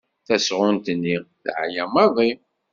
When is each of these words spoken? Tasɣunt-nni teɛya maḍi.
Tasɣunt-nni 0.27 1.17
teɛya 1.43 1.85
maḍi. 1.93 2.29